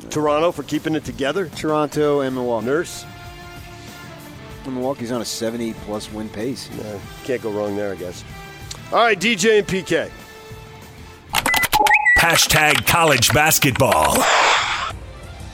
Toronto 0.09 0.51
for 0.51 0.63
keeping 0.63 0.95
it 0.95 1.05
together? 1.05 1.47
Toronto 1.47 2.19
and 2.19 2.35
Milwaukee. 2.35 2.65
Nurse, 2.65 3.05
Milwaukee's 4.65 5.13
on 5.13 5.21
a 5.21 5.25
70 5.25 5.75
plus 5.85 6.11
win 6.11 6.27
pace. 6.27 6.69
Uh, 6.77 6.99
can't 7.23 7.41
go 7.41 7.49
wrong 7.49 7.77
there, 7.77 7.94
I 7.94 7.95
guess. 7.95 8.25
All 8.91 8.97
right, 8.99 9.17
DJ 9.17 9.59
and 9.59 9.67
PK. 9.67 10.11
Hashtag 12.19 12.85
college 12.85 13.31
basketball. 13.31 14.17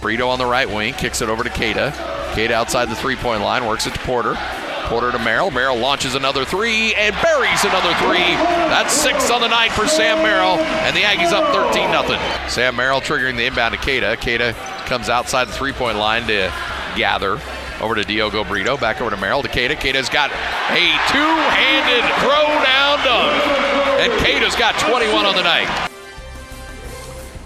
Brito 0.01 0.27
on 0.27 0.39
the 0.39 0.47
right 0.47 0.67
wing 0.67 0.95
kicks 0.95 1.21
it 1.21 1.29
over 1.29 1.43
to 1.43 1.49
Queta. 1.51 1.93
Queta 2.33 2.55
outside 2.55 2.89
the 2.89 2.95
three 2.95 3.15
point 3.17 3.43
line 3.43 3.67
works 3.67 3.85
it 3.85 3.93
to 3.93 3.99
Porter. 3.99 4.35
Porter 4.83 5.11
to 5.11 5.19
Merrill. 5.19 5.51
Merrill 5.51 5.77
launches 5.77 6.15
another 6.15 6.45
three 6.45 6.93
and 6.95 7.15
buries 7.21 7.63
another 7.63 7.93
three. 7.95 8.35
That's 8.69 8.93
six 8.93 9.29
on 9.31 9.41
the 9.41 9.47
night 9.47 9.71
for 9.71 9.87
Sam 9.87 10.17
Merrill, 10.23 10.57
and 10.59 10.95
the 10.95 11.01
Aggies 11.01 11.31
up 11.31 11.53
13 11.53 11.89
0. 11.89 12.47
Sam 12.49 12.75
Merrill 12.75 13.01
triggering 13.01 13.37
the 13.37 13.45
inbound 13.45 13.73
to 13.73 13.79
Queta. 13.79 14.17
Queta 14.21 14.53
comes 14.85 15.09
outside 15.09 15.47
the 15.47 15.53
three 15.53 15.73
point 15.73 15.97
line 15.97 16.27
to 16.27 16.51
gather. 16.95 17.39
Over 17.81 17.95
to 17.95 18.03
Diogo 18.03 18.43
Brito, 18.43 18.77
back 18.77 19.01
over 19.01 19.09
to 19.09 19.17
Merrill 19.17 19.41
to 19.41 19.49
Queta. 19.49 19.75
Queta's 19.75 20.07
got 20.07 20.29
a 20.31 20.85
two-handed 21.11 22.03
throw-down 22.21 23.03
dunk, 23.03 23.99
and 23.99 24.11
Queta's 24.21 24.55
got 24.55 24.77
21 24.79 25.25
on 25.25 25.35
the 25.35 25.43
night. 25.43 25.89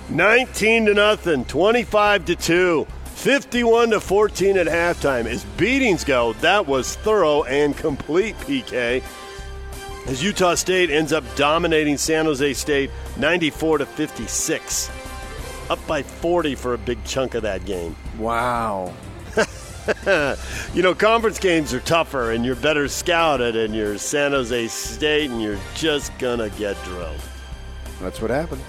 19 0.09 0.85
to 0.85 0.93
nothing, 0.93 1.43
25 1.45 2.25
to 2.25 2.35
2, 2.35 2.87
51 3.17 3.89
to 3.89 3.99
14 3.99 4.57
at 4.57 4.67
halftime. 4.67 5.25
As 5.25 5.43
beatings 5.57 6.03
go, 6.03 6.33
that 6.33 6.67
was 6.67 6.95
thorough 6.97 7.43
and 7.43 7.75
complete, 7.75 8.37
PK. 8.37 9.03
As 10.05 10.23
Utah 10.23 10.53
State 10.53 10.91
ends 10.91 11.11
up 11.11 11.23
dominating 11.35 11.97
San 11.97 12.25
Jose 12.25 12.53
State 12.53 12.91
94 13.17 13.79
to 13.79 13.85
56. 13.87 14.91
Up 15.71 15.87
by 15.87 16.03
40 16.03 16.53
for 16.53 16.75
a 16.75 16.77
big 16.77 17.03
chunk 17.05 17.33
of 17.33 17.41
that 17.41 17.65
game. 17.65 17.95
Wow. 18.19 18.93
You 20.73 20.83
know, 20.83 20.93
conference 20.93 21.39
games 21.39 21.73
are 21.73 21.79
tougher 21.79 22.33
and 22.33 22.45
you're 22.45 22.57
better 22.57 22.89
scouted 22.89 23.55
and 23.55 23.73
you're 23.73 23.97
San 23.97 24.33
Jose 24.33 24.67
State 24.67 25.31
and 25.31 25.41
you're 25.41 25.59
just 25.75 26.17
going 26.19 26.39
to 26.39 26.49
get 26.57 26.75
drilled. 26.83 27.21
That's 28.01 28.21
what 28.21 28.29
happened. 28.29 28.61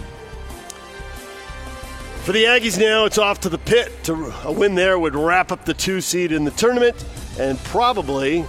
For 2.25 2.33
the 2.33 2.45
Aggies 2.45 2.79
now, 2.79 3.07
it's 3.07 3.17
off 3.17 3.41
to 3.41 3.49
the 3.49 3.59
pit. 3.59 3.93
To 4.05 4.33
a 4.45 4.53
win 4.53 4.75
there 4.75 4.99
would 4.99 5.15
wrap 5.15 5.51
up 5.51 5.65
the 5.65 5.73
two 5.73 6.01
seed 6.01 6.31
in 6.31 6.45
the 6.45 6.51
tournament 6.51 7.05
and 7.39 7.59
probably 7.65 8.45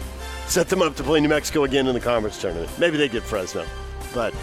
set 0.47 0.67
them 0.67 0.81
up 0.81 0.95
to 0.97 1.03
play 1.03 1.21
New 1.21 1.29
Mexico 1.29 1.63
again 1.63 1.87
in 1.87 1.93
the 1.93 1.99
conference 1.99 2.41
tournament. 2.41 2.69
Maybe 2.77 2.97
they 2.97 3.07
get 3.07 3.23
Fresno, 3.23 3.65
but 4.13 4.33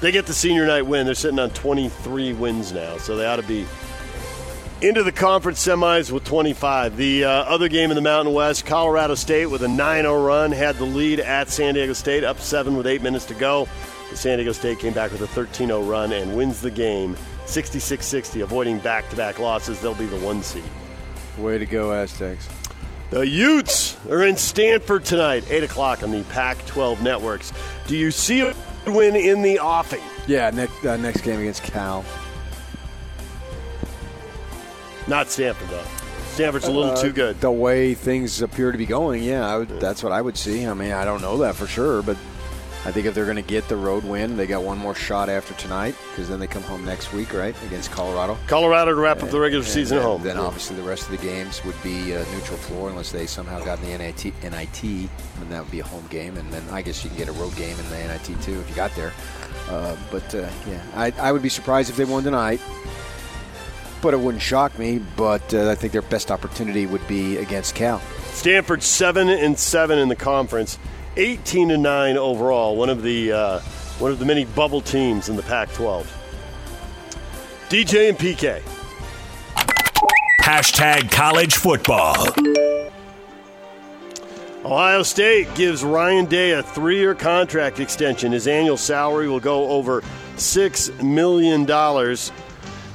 they 0.00 0.12
get 0.12 0.26
the 0.26 0.34
senior 0.34 0.66
night 0.66 0.82
win. 0.86 1.06
They're 1.06 1.14
sitting 1.14 1.38
on 1.38 1.50
23 1.50 2.34
wins 2.34 2.72
now, 2.72 2.98
so 2.98 3.16
they 3.16 3.24
ought 3.24 3.36
to 3.36 3.42
be 3.42 3.66
into 4.80 5.02
the 5.02 5.12
conference 5.12 5.64
semis 5.64 6.10
with 6.10 6.24
25. 6.24 6.96
The 6.96 7.24
uh, 7.24 7.30
other 7.30 7.68
game 7.68 7.90
in 7.90 7.94
the 7.96 8.02
Mountain 8.02 8.34
West, 8.34 8.66
Colorado 8.66 9.14
State 9.14 9.46
with 9.46 9.62
a 9.62 9.68
9 9.68 10.02
0 10.02 10.22
run 10.24 10.52
had 10.52 10.76
the 10.76 10.84
lead 10.84 11.20
at 11.20 11.48
San 11.48 11.74
Diego 11.74 11.92
State, 11.92 12.24
up 12.24 12.38
7 12.38 12.76
with 12.76 12.86
8 12.86 13.02
minutes 13.02 13.24
to 13.26 13.34
go. 13.34 13.68
The 14.10 14.16
San 14.16 14.38
Diego 14.38 14.52
State 14.52 14.78
came 14.78 14.92
back 14.92 15.12
with 15.12 15.20
a 15.22 15.26
13 15.28 15.68
0 15.68 15.82
run 15.82 16.12
and 16.12 16.36
wins 16.36 16.60
the 16.60 16.70
game 16.70 17.16
66 17.48 18.04
60, 18.06 18.40
avoiding 18.42 18.78
back 18.78 19.08
to 19.10 19.16
back 19.16 19.38
losses. 19.38 19.80
They'll 19.80 19.94
be 19.94 20.06
the 20.06 20.18
one 20.18 20.42
seed. 20.42 20.62
Way 21.38 21.58
to 21.58 21.66
go, 21.66 21.92
Aztecs. 21.92 22.48
The 23.10 23.26
Utes 23.26 23.96
are 24.10 24.22
in 24.22 24.36
Stanford 24.36 25.04
tonight, 25.04 25.44
8 25.48 25.64
o'clock 25.64 26.02
on 26.02 26.10
the 26.10 26.22
Pac 26.24 26.64
12 26.66 27.02
networks. 27.02 27.52
Do 27.86 27.96
you 27.96 28.10
see 28.10 28.40
a 28.42 28.54
win 28.86 29.16
in 29.16 29.40
the 29.40 29.58
offing? 29.60 30.02
Yeah, 30.26 30.50
next 30.50 30.84
uh, 30.84 30.96
next 30.98 31.22
game 31.22 31.40
against 31.40 31.62
Cal. 31.62 32.04
Not 35.06 35.28
Stanford, 35.28 35.68
though. 35.68 35.84
Stanford's 36.32 36.66
a 36.66 36.70
little 36.70 36.90
Uh, 36.92 36.96
too 37.00 37.12
good. 37.12 37.40
The 37.40 37.50
way 37.50 37.94
things 37.94 38.42
appear 38.42 38.70
to 38.72 38.78
be 38.78 38.84
going, 38.84 39.22
yeah, 39.22 39.48
I 39.48 39.56
would, 39.56 39.80
that's 39.80 40.02
what 40.02 40.12
I 40.12 40.20
would 40.20 40.36
see. 40.36 40.66
I 40.66 40.74
mean, 40.74 40.92
I 40.92 41.04
don't 41.06 41.22
know 41.22 41.38
that 41.38 41.54
for 41.56 41.66
sure, 41.66 42.02
but 42.02 42.16
I 42.84 42.92
think 42.92 43.06
if 43.06 43.14
they're 43.14 43.24
going 43.24 43.36
to 43.36 43.42
get 43.42 43.68
the 43.68 43.76
road 43.76 44.04
win, 44.04 44.36
they 44.36 44.46
got 44.46 44.62
one 44.62 44.78
more 44.78 44.94
shot 44.94 45.28
after 45.28 45.52
tonight 45.54 45.94
because 46.10 46.28
then 46.28 46.38
they 46.40 46.46
come 46.46 46.62
home 46.62 46.84
next 46.84 47.12
week, 47.12 47.34
right, 47.34 47.54
against 47.66 47.90
Colorado. 47.90 48.38
Colorado 48.46 48.94
to 48.94 49.00
wrap 49.00 49.22
up 49.22 49.30
the 49.30 49.40
regular 49.40 49.64
And 49.64 49.72
season 49.72 49.96
then, 49.98 50.06
at 50.06 50.08
home. 50.08 50.22
Then 50.22 50.38
obviously 50.38 50.76
the 50.76 50.82
rest 50.82 51.04
of 51.04 51.10
the 51.10 51.26
games 51.26 51.62
would 51.64 51.80
be 51.82 52.14
uh, 52.14 52.24
neutral 52.32 52.56
floor 52.56 52.88
unless 52.88 53.10
they 53.10 53.26
somehow 53.26 53.62
got 53.64 53.78
in 53.80 53.90
the 53.90 53.98
NIT, 53.98 54.24
NIT, 54.42 54.82
and 54.84 55.50
that 55.50 55.62
would 55.62 55.70
be 55.72 55.80
a 55.80 55.84
home 55.84 56.06
game. 56.08 56.36
And 56.36 56.50
then 56.52 56.62
I 56.70 56.80
guess 56.82 57.02
you 57.02 57.10
can 57.10 57.18
get 57.18 57.28
a 57.28 57.32
road 57.32 57.54
game 57.56 57.76
in 57.78 57.90
the 57.90 57.96
NIT 57.96 58.40
too 58.42 58.58
if 58.60 58.68
you 58.70 58.76
got 58.76 58.94
there. 58.94 59.12
Uh, 59.68 59.96
but 60.10 60.34
uh, 60.34 60.48
yeah, 60.68 60.80
I, 60.94 61.12
I 61.18 61.32
would 61.32 61.42
be 61.42 61.48
surprised 61.48 61.90
if 61.90 61.96
they 61.96 62.04
won 62.04 62.22
tonight. 62.22 62.60
But 64.00 64.14
it 64.14 64.20
wouldn't 64.20 64.42
shock 64.42 64.78
me. 64.78 65.00
But 65.16 65.52
uh, 65.52 65.70
I 65.70 65.74
think 65.74 65.92
their 65.92 66.02
best 66.02 66.30
opportunity 66.30 66.86
would 66.86 67.06
be 67.08 67.36
against 67.38 67.74
Cal. 67.74 68.00
Stanford 68.30 68.82
seven 68.84 69.28
and 69.28 69.58
seven 69.58 69.98
in 69.98 70.08
the 70.08 70.16
conference, 70.16 70.78
eighteen 71.18 71.70
and 71.70 71.82
nine 71.82 72.16
overall. 72.16 72.76
One 72.76 72.88
of 72.88 73.02
the 73.02 73.32
uh, 73.32 73.60
one 73.98 74.12
of 74.12 74.18
the 74.18 74.24
many 74.24 74.44
bubble 74.44 74.80
teams 74.80 75.28
in 75.28 75.36
the 75.36 75.42
Pac-12. 75.42 76.06
DJ 77.68 78.08
and 78.08 78.18
PK. 78.18 78.62
Hashtag 80.40 81.10
college 81.10 81.56
football. 81.56 82.16
Ohio 84.64 85.02
State 85.02 85.52
gives 85.54 85.84
Ryan 85.84 86.26
Day 86.26 86.52
a 86.52 86.62
three-year 86.62 87.14
contract 87.14 87.80
extension. 87.80 88.32
His 88.32 88.46
annual 88.46 88.76
salary 88.76 89.28
will 89.28 89.40
go 89.40 89.68
over 89.68 90.02
six 90.36 90.90
million 91.02 91.64
dollars. 91.64 92.32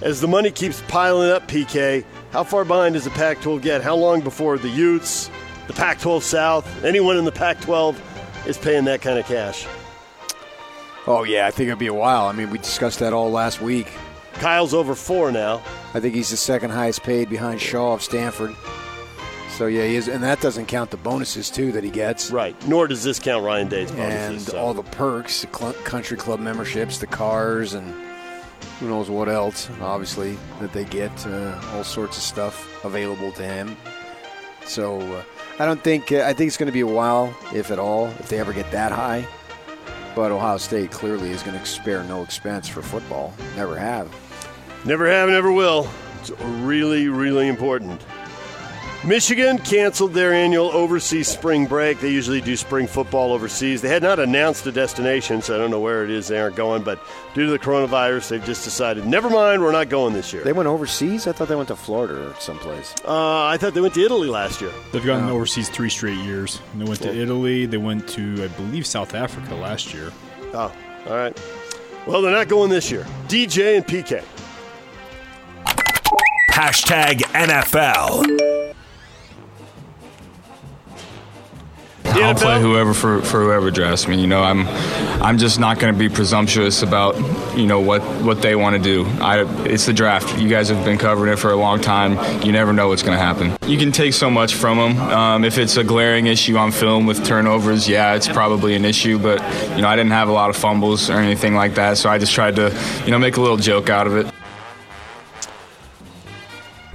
As 0.02 0.20
the 0.20 0.28
money 0.28 0.52
keeps 0.52 0.82
piling 0.88 1.30
up, 1.30 1.48
PK, 1.48 2.04
how 2.32 2.44
far 2.44 2.66
behind 2.66 2.94
does 2.94 3.04
the 3.04 3.10
Pac-12 3.12 3.62
get? 3.62 3.82
How 3.82 3.96
long 3.96 4.22
before 4.22 4.58
the 4.58 4.70
Utes, 4.70 5.30
the 5.68 5.74
Pac-12 5.74 6.22
South, 6.22 6.84
anyone 6.84 7.18
in 7.18 7.26
the 7.26 7.32
Pac-12 7.32 7.96
is 8.46 8.58
paying 8.58 8.86
that 8.86 9.02
kind 9.02 9.18
of 9.20 9.26
cash? 9.26 9.66
Oh 11.06 11.24
yeah, 11.24 11.48
I 11.48 11.52
think 11.52 11.68
it'll 11.68 11.80
be 11.80 11.88
a 11.88 11.94
while. 11.94 12.28
I 12.28 12.32
mean, 12.32 12.50
we 12.50 12.58
discussed 12.58 13.00
that 13.00 13.14
all 13.14 13.30
last 13.32 13.62
week. 13.62 13.92
Kyle's 14.34 14.74
over 14.74 14.96
four 14.96 15.32
now. 15.32 15.62
I 15.94 16.00
think 16.00 16.16
he's 16.16 16.30
the 16.32 16.38
second 16.38 16.72
highest 16.72 17.04
paid 17.04 17.30
behind 17.30 17.62
Shaw 17.62 17.94
of 17.94 18.02
Stanford. 18.02 18.56
So 19.58 19.68
yeah, 19.68 19.86
he 19.86 19.96
is, 19.96 20.08
and 20.08 20.24
that 20.24 20.42
doesn't 20.42 20.66
count 20.66 20.90
the 20.90 20.98
bonuses 20.98 21.52
too 21.52 21.72
that 21.74 21.84
he 21.84 21.92
gets, 21.92 22.32
Right. 22.32 22.56
Nor 22.68 22.88
does 22.88 23.04
this 23.04 23.20
count 23.20 23.46
Ryan 23.46 23.68
Day's 23.68 23.92
bonuses. 23.92 24.30
and 24.30 24.42
so. 24.42 24.58
all 24.58 24.74
the 24.74 24.82
perks, 24.82 25.42
the 25.44 25.56
cl- 25.56 25.74
country 25.84 26.18
club 26.18 26.40
memberships, 26.40 26.98
the 26.98 27.06
cars, 27.06 27.76
and 27.76 27.94
who 28.80 28.88
knows 28.88 29.12
what 29.12 29.30
else. 29.30 29.70
Obviously, 29.80 30.38
that 30.60 30.74
they 30.74 30.86
get 30.86 31.12
uh, 31.28 31.60
all 31.74 31.84
sorts 31.84 32.18
of 32.18 32.24
stuff 32.24 32.84
available 32.84 33.32
to 33.34 33.44
him. 33.44 33.78
So 34.66 35.00
uh, 35.02 35.24
I 35.60 35.66
don't 35.66 35.84
think 35.84 36.12
uh, 36.12 36.24
I 36.26 36.34
think 36.34 36.48
it's 36.48 36.58
going 36.58 36.68
to 36.68 36.74
be 36.74 36.82
a 36.82 36.88
while, 36.88 37.36
if 37.54 37.70
at 37.70 37.80
all, 37.80 38.08
if 38.20 38.30
they 38.30 38.40
ever 38.40 38.54
get 38.54 38.70
that 38.72 38.92
high. 38.92 39.28
But 40.16 40.32
Ohio 40.32 40.58
State 40.58 40.92
clearly 40.92 41.32
is 41.32 41.44
going 41.44 41.60
to 41.60 41.66
spare 41.66 42.04
no 42.04 42.24
expense 42.24 42.68
for 42.68 42.82
football. 42.82 43.34
Never 43.56 43.78
have. 43.78 44.14
Never 44.86 45.08
have, 45.08 45.30
never 45.30 45.52
will. 45.52 45.88
It's 46.22 46.32
really, 46.42 47.08
really 47.08 47.48
important. 47.48 48.02
Michigan 49.06 49.58
canceled 49.58 50.14
their 50.14 50.34
annual 50.34 50.68
overseas 50.72 51.28
spring 51.28 51.66
break. 51.66 52.00
They 52.00 52.10
usually 52.10 52.40
do 52.40 52.56
spring 52.56 52.88
football 52.88 53.34
overseas. 53.34 53.82
They 53.82 53.90
had 53.90 54.02
not 54.02 54.18
announced 54.18 54.66
a 54.66 54.72
destination, 54.72 55.42
so 55.42 55.56
I 55.56 55.58
don't 55.58 55.72
know 55.72 55.82
where 55.82 56.06
it 56.06 56.10
is 56.10 56.30
they 56.30 56.40
aren't 56.40 56.56
going, 56.56 56.84
but 56.84 57.04
due 57.34 57.46
to 57.46 57.52
the 57.52 57.60
coronavirus, 57.60 58.30
they've 58.30 58.46
just 58.46 58.64
decided, 58.64 59.06
never 59.06 59.30
mind, 59.30 59.62
we're 59.62 59.74
not 59.74 59.90
going 59.90 60.14
this 60.14 60.32
year. 60.32 60.44
They 60.44 60.54
went 60.54 60.68
overseas. 60.68 61.28
I 61.28 61.34
thought 61.34 61.50
they 61.50 61.56
went 61.56 61.68
to 61.68 61.76
Florida 61.76 62.30
or 62.30 62.34
someplace. 62.40 62.96
Uh, 63.06 63.46
I 63.46 63.58
thought 63.58 63.74
they 63.74 63.82
went 63.82 63.94
to 63.96 64.06
Italy 64.06 64.30
last 64.30 64.62
year. 64.62 64.72
They've 64.94 65.06
gotten 65.06 65.28
overseas 65.28 65.68
three 65.68 65.90
straight 65.90 66.20
years. 66.20 66.62
They 66.76 66.86
went 66.86 67.02
to 67.02 67.14
Italy. 67.14 67.66
They 67.66 67.78
went 67.78 68.08
to, 68.10 68.46
I 68.46 68.48
believe, 68.48 68.88
South 68.88 69.16
Africa 69.16 69.54
last 69.56 69.94
year. 69.94 70.14
Oh, 70.54 70.74
all 71.08 71.14
right. 71.14 71.38
Well, 72.08 72.22
they're 72.22 72.32
not 72.32 72.48
going 72.48 72.70
this 72.70 72.90
year. 72.90 73.06
DJ 73.28 73.76
and 73.76 73.86
PK. 73.86 74.24
Hashtag 76.52 77.20
NFL. 77.34 78.53
I'll 82.14 82.34
NFL? 82.34 82.42
play 82.42 82.62
whoever 82.62 82.94
for, 82.94 83.22
for 83.22 83.44
whoever 83.44 83.72
drafts 83.72 84.08
me. 84.08 84.20
You 84.20 84.28
know, 84.28 84.44
I'm 84.44 84.68
I'm 85.22 85.38
just 85.38 85.60
not 85.60 85.80
going 85.80 85.94
to 85.94 85.98
be 85.98 86.10
presumptuous 86.10 86.84
about 86.84 87.16
you 87.58 87.66
know 87.66 87.80
what 87.80 88.02
what 88.24 88.42
they 88.42 88.56
want 88.56 88.76
to 88.76 88.82
do. 88.82 89.06
I 89.22 89.44
it's 89.66 89.86
the 89.86 89.94
draft. 89.94 90.40
You 90.40 90.50
guys 90.50 90.70
have 90.70 90.84
been 90.86 90.98
covering 90.98 91.34
it 91.34 91.38
for 91.38 91.52
a 91.52 91.56
long 91.56 91.82
time. 91.82 92.14
You 92.44 92.52
never 92.52 92.74
know 92.74 92.90
what's 92.90 93.04
going 93.04 93.18
to 93.18 93.24
happen. 93.24 93.58
You 93.70 93.78
can 93.78 93.92
take 93.92 94.14
so 94.14 94.30
much 94.30 94.54
from 94.56 94.78
them. 94.78 94.98
Um, 95.10 95.44
if 95.44 95.58
it's 95.58 95.78
a 95.78 95.84
glaring 95.84 96.28
issue 96.28 96.58
on 96.58 96.72
film 96.72 97.06
with 97.06 97.26
turnovers, 97.26 97.88
yeah, 97.88 98.16
it's 98.16 98.28
probably 98.28 98.76
an 98.76 98.86
issue. 98.86 99.18
But 99.18 99.40
you 99.76 99.82
know, 99.82 99.88
I 99.88 99.96
didn't 99.96 100.12
have 100.12 100.30
a 100.30 100.34
lot 100.34 100.50
of 100.50 100.58
fumbles 100.58 101.10
or 101.10 101.18
anything 101.20 101.56
like 101.56 101.76
that, 101.76 101.98
so 101.98 102.10
I 102.10 102.18
just 102.18 102.34
tried 102.34 102.56
to 102.58 102.78
you 103.06 103.12
know 103.12 103.20
make 103.20 103.38
a 103.38 103.42
little 103.42 103.58
joke 103.58 103.90
out 103.90 104.08
of 104.08 104.16
it. 104.18 104.34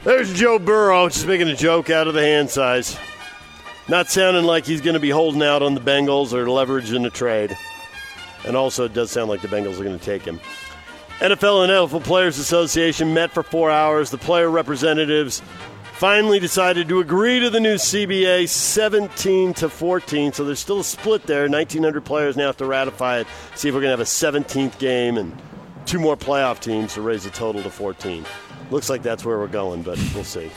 There's 0.05 0.33
Joe 0.33 0.59
Burrow 0.59 1.09
just 1.09 1.27
making 1.27 1.49
a 1.49 1.57
joke 1.57 1.91
out 1.91 2.09
of 2.09 2.15
the 2.15 2.23
hand 2.23 2.49
size. 2.49 2.97
Not 3.89 4.09
sounding 4.09 4.45
like 4.45 4.67
he's 4.67 4.83
going 4.83 4.95
to 4.95 5.01
be 5.01 5.11
holding 5.11 5.43
out 5.43 5.63
on 5.63 5.75
the 5.75 5.81
Bengals 5.81 6.33
or 6.33 6.47
leveraging 6.47 7.07
a 7.07 7.11
trade. 7.11 7.57
And 8.47 8.57
also, 8.57 8.85
it 8.85 8.93
does 8.93 9.11
sound 9.11 9.31
like 9.31 9.41
the 9.41 9.49
Bengals 9.49 9.81
are 9.81 9.85
going 9.85 9.99
to 9.99 10.05
take 10.05 10.23
him. 10.23 10.41
NFL 11.21 11.65
and 11.65 11.73
NFL 11.73 12.05
Players 12.05 12.39
Association 12.39 13.15
met 13.15 13.33
for 13.33 13.43
four 13.43 13.71
hours. 13.71 14.11
The 14.11 14.19
player 14.19 14.51
representatives 14.51 15.43
finally 15.95 16.39
decided 16.39 16.89
to 16.89 17.01
agree 17.01 17.41
to 17.41 17.51
the 17.51 17.59
new 17.59 17.75
CBA 17.75 18.49
17 18.49 19.55
to 19.55 19.69
14. 19.69 20.33
So 20.33 20.45
there's 20.45 20.61
still 20.61 20.81
a 20.81 20.85
split 20.85 21.25
there. 21.25 21.49
1,900 21.49 22.05
players 22.05 22.37
now 22.37 22.47
have 22.47 22.57
to 22.59 22.67
ratify 22.67 23.21
it. 23.21 23.27
See 23.57 23.69
if 23.69 23.75
we're 23.75 23.81
going 23.81 23.97
to 23.97 23.99
have 23.99 24.01
a 24.01 24.05
17th 24.05 24.79
game 24.79 25.17
and 25.17 25.37
two 25.87 25.99
more 25.99 26.17
playoff 26.17 26.61
teams 26.61 26.95
to 26.95 27.01
raise 27.01 27.25
the 27.25 27.31
total 27.31 27.63
to 27.63 27.71
14. 27.71 28.25
Looks 28.71 28.89
like 28.89 29.03
that's 29.03 29.25
where 29.25 29.39
we're 29.39 29.49
going, 29.49 29.83
but 29.83 29.99
we'll 30.15 30.23
see. 30.23 30.51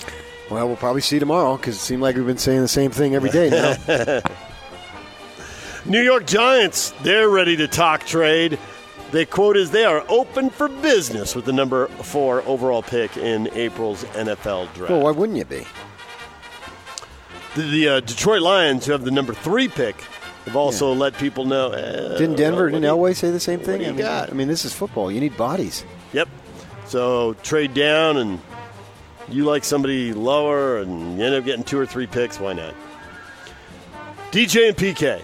Well, 0.52 0.68
we'll 0.68 0.76
probably 0.78 1.02
see 1.02 1.18
tomorrow 1.18 1.56
because 1.58 1.76
it 1.78 1.80
seemed 1.80 2.02
like 2.02 2.16
we've 2.18 2.26
been 2.26 2.38
saying 2.38 2.62
the 2.62 2.68
same 2.68 2.92
thing 2.92 3.16
every 3.16 3.30
day 3.30 3.50
now. 3.50 4.22
New 5.86 6.02
York 6.02 6.28
Giants, 6.28 6.92
they're 7.02 7.30
ready 7.30 7.56
to 7.58 7.68
talk 7.68 8.06
trade. 8.06 8.60
They 9.12 9.26
quote 9.26 9.58
is 9.58 9.72
they 9.72 9.84
are 9.86 10.06
open 10.10 10.50
for 10.50 10.68
business 10.70 11.36
with 11.36 11.46
the 11.46 11.54
number 11.54 11.88
four 11.88 12.44
overall 12.44 12.82
pick 12.84 13.18
in 13.18 13.50
April's 13.54 14.04
NFL 14.06 14.74
draft. 14.74 14.92
well, 14.92 15.02
why 15.02 15.12
wouldn't 15.12 15.38
you 15.38 15.46
be? 15.46 15.66
the 17.56 17.62
the 17.64 17.88
uh, 17.90 18.00
Detroit 18.02 18.42
Lions, 18.42 18.86
who 18.86 18.92
have 18.94 19.04
the 19.04 19.12
number 19.12 19.34
three 19.34 19.68
pick, 19.68 19.96
have 20.46 20.56
also 20.56 20.94
let 20.94 21.18
people 21.18 21.46
know. 21.46 21.72
eh, 21.72 22.18
Didn't 22.18 22.36
Denver, 22.36 22.66
what 22.66 22.72
didn't 22.72 22.84
you- 22.84 22.90
Elway 22.90 23.16
say 23.16 23.32
the 23.32 23.40
same 23.40 23.60
thing? 23.60 23.82
I 23.84 23.88
mean, 23.88 23.98
got? 23.98 24.30
I 24.30 24.34
mean, 24.34 24.48
this 24.48 24.64
is 24.66 24.74
football. 24.74 25.12
You 25.12 25.20
need 25.20 25.36
bodies. 25.36 25.84
Yep. 26.14 26.30
So 26.88 27.34
trade 27.42 27.74
down, 27.74 28.18
and 28.18 28.40
you 29.34 29.46
like 29.46 29.64
somebody 29.64 30.14
lower, 30.14 30.78
and 30.78 31.18
you 31.18 31.26
end 31.26 31.36
up 31.36 31.46
getting 31.46 31.64
two 31.64 31.80
or 31.80 31.86
three 31.86 32.08
picks. 32.08 32.40
Why 32.40 32.54
not? 32.54 32.74
DJ 34.32 34.70
and 34.70 34.78
PK. 34.78 35.22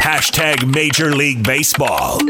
Hashtag 0.00 0.72
Major 0.72 1.14
League 1.14 1.44
Baseball. 1.44 2.20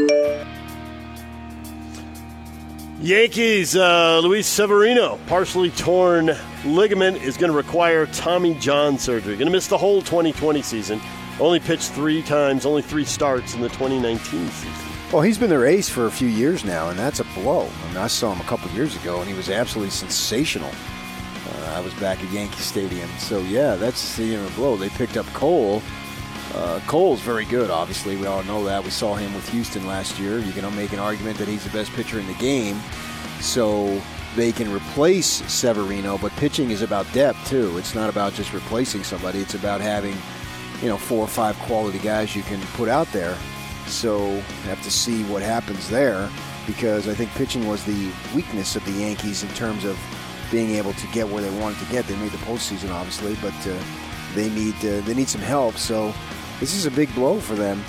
Yankees, 3.01 3.75
uh, 3.75 4.19
Luis 4.19 4.47
Severino, 4.47 5.19
partially 5.27 5.71
torn 5.71 6.31
ligament, 6.63 7.17
is 7.17 7.35
going 7.35 7.51
to 7.51 7.57
require 7.57 8.05
Tommy 8.05 8.53
John 8.55 8.97
surgery. 8.97 9.35
Going 9.35 9.47
to 9.47 9.51
miss 9.51 9.67
the 9.67 9.77
whole 9.77 10.01
2020 10.01 10.61
season. 10.61 11.01
Only 11.39 11.59
pitched 11.59 11.91
three 11.91 12.21
times, 12.21 12.65
only 12.65 12.81
three 12.81 13.05
starts 13.05 13.55
in 13.55 13.61
the 13.61 13.69
2019 13.69 14.47
season. 14.49 14.92
Well, 15.13 15.21
he's 15.21 15.37
been 15.37 15.51
their 15.51 15.67
ace 15.67 15.89
for 15.89 16.07
a 16.07 16.11
few 16.11 16.27
years 16.27 16.65
now, 16.65 16.89
and 16.89 16.97
that's 16.97 17.19
a 17.19 17.23
blow. 17.35 17.69
I 17.69 17.87
mean, 17.89 17.97
I 17.97 18.07
saw 18.07 18.33
him 18.33 18.41
a 18.41 18.45
couple 18.45 18.71
years 18.71 18.95
ago, 18.95 19.19
and 19.19 19.29
he 19.29 19.35
was 19.35 19.47
absolutely 19.47 19.91
sensational. 19.91 20.71
Uh, 20.71 21.73
I 21.75 21.81
was 21.81 21.93
back 21.99 22.23
at 22.23 22.31
Yankee 22.31 22.59
Stadium, 22.59 23.07
so 23.19 23.37
yeah, 23.41 23.75
that's 23.75 24.17
the 24.17 24.33
end 24.33 24.47
a 24.47 24.51
blow. 24.55 24.75
They 24.75 24.89
picked 24.89 25.15
up 25.15 25.27
Cole. 25.27 25.83
Uh, 26.55 26.79
Cole's 26.87 27.21
very 27.21 27.45
good, 27.45 27.69
obviously. 27.69 28.17
We 28.17 28.25
all 28.25 28.41
know 28.45 28.65
that. 28.65 28.83
We 28.83 28.89
saw 28.89 29.13
him 29.13 29.31
with 29.35 29.47
Houston 29.49 29.85
last 29.85 30.17
year. 30.17 30.39
You 30.39 30.51
can 30.51 30.75
make 30.75 30.93
an 30.93 30.99
argument 30.99 31.37
that 31.37 31.47
he's 31.47 31.63
the 31.63 31.69
best 31.69 31.91
pitcher 31.91 32.19
in 32.19 32.25
the 32.25 32.33
game. 32.33 32.79
So 33.39 34.01
they 34.35 34.51
can 34.51 34.73
replace 34.73 35.27
Severino, 35.27 36.17
but 36.17 36.31
pitching 36.37 36.71
is 36.71 36.81
about 36.81 37.05
depth 37.13 37.47
too. 37.47 37.77
It's 37.77 37.93
not 37.93 38.09
about 38.09 38.33
just 38.33 38.51
replacing 38.51 39.03
somebody. 39.03 39.41
It's 39.41 39.53
about 39.53 39.79
having, 39.79 40.15
you 40.81 40.87
know, 40.87 40.97
four 40.97 41.19
or 41.19 41.27
five 41.27 41.55
quality 41.59 41.99
guys 41.99 42.35
you 42.35 42.41
can 42.41 42.59
put 42.73 42.89
out 42.89 43.11
there. 43.11 43.37
So 43.87 44.25
we 44.27 44.41
have 44.69 44.81
to 44.83 44.91
see 44.91 45.23
what 45.25 45.41
happens 45.41 45.89
there 45.89 46.29
because 46.65 47.07
I 47.07 47.13
think 47.13 47.29
pitching 47.31 47.67
was 47.67 47.83
the 47.83 48.11
weakness 48.33 48.75
of 48.75 48.85
the 48.85 48.91
Yankees 48.91 49.43
in 49.43 49.49
terms 49.49 49.83
of 49.83 49.97
being 50.51 50.71
able 50.75 50.93
to 50.93 51.07
get 51.07 51.27
where 51.27 51.41
they 51.41 51.59
wanted 51.59 51.79
to 51.79 51.91
get. 51.91 52.05
They 52.07 52.15
made 52.17 52.31
the 52.31 52.37
postseason, 52.37 52.91
obviously, 52.91 53.35
but 53.41 53.53
uh, 53.67 53.77
they 54.35 54.49
need 54.49 54.75
uh, 54.77 55.01
they 55.01 55.13
need 55.13 55.29
some 55.29 55.41
help. 55.41 55.75
So 55.77 56.13
this 56.59 56.73
is 56.75 56.85
a 56.85 56.91
big 56.91 57.13
blow 57.15 57.39
for 57.39 57.55
them 57.55 57.83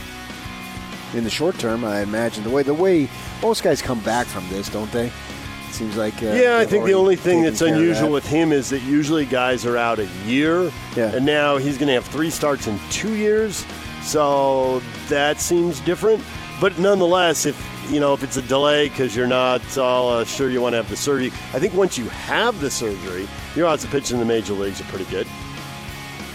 in 1.14 1.24
the 1.24 1.30
short 1.30 1.58
term. 1.58 1.84
I 1.84 2.00
imagine 2.00 2.42
the 2.44 2.50
way 2.50 2.62
the 2.62 2.74
way 2.74 3.08
most 3.42 3.62
guys 3.62 3.80
come 3.80 4.00
back 4.00 4.26
from 4.26 4.48
this, 4.48 4.68
don't 4.68 4.90
they? 4.92 5.06
It 5.06 5.72
seems 5.74 5.96
like 5.96 6.22
uh, 6.22 6.26
Yeah, 6.26 6.58
I 6.58 6.66
think 6.66 6.84
the 6.84 6.94
only 6.94 7.16
thing 7.16 7.42
that's 7.42 7.60
unusual 7.60 8.08
that. 8.08 8.12
with 8.14 8.26
him 8.26 8.52
is 8.52 8.70
that 8.70 8.82
usually 8.82 9.26
guys 9.26 9.64
are 9.66 9.76
out 9.76 9.98
a 9.98 10.06
year, 10.26 10.70
Yeah. 10.96 11.14
and 11.14 11.24
now 11.26 11.56
he's 11.56 11.78
going 11.78 11.88
to 11.88 11.94
have 11.94 12.04
three 12.06 12.30
starts 12.30 12.66
in 12.66 12.78
two 12.90 13.14
years. 13.14 13.64
So 14.04 14.80
that 15.08 15.40
seems 15.40 15.80
different. 15.80 16.22
But 16.60 16.78
nonetheless, 16.78 17.46
if 17.46 17.58
you 17.90 18.00
know 18.00 18.14
if 18.14 18.22
it's 18.22 18.36
a 18.36 18.42
delay 18.42 18.88
because 18.88 19.16
you're 19.16 19.26
not 19.26 19.76
all 19.76 20.10
uh, 20.10 20.24
sure 20.24 20.50
you 20.50 20.60
want 20.60 20.74
to 20.74 20.76
have 20.76 20.88
the 20.88 20.96
surgery, 20.96 21.28
I 21.52 21.58
think 21.58 21.74
once 21.74 21.98
you 21.98 22.08
have 22.10 22.60
the 22.60 22.70
surgery, 22.70 23.26
your 23.56 23.66
odds 23.66 23.84
of 23.84 23.90
pitching 23.90 24.20
in 24.20 24.20
the 24.20 24.32
major 24.32 24.52
leagues 24.52 24.80
are 24.80 24.84
pretty 24.84 25.06
good. 25.06 25.26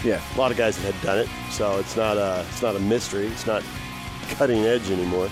Yeah. 0.04 0.20
A 0.34 0.38
lot 0.38 0.50
of 0.50 0.56
guys 0.56 0.76
have 0.82 1.00
done 1.02 1.18
it, 1.18 1.28
so 1.50 1.78
it's 1.78 1.96
not 1.96 2.16
a 2.16 2.44
it's 2.50 2.62
not 2.62 2.76
a 2.76 2.80
mystery. 2.80 3.28
It's 3.28 3.46
not 3.46 3.62
cutting 4.30 4.64
edge 4.64 4.90
anymore. 4.90 5.30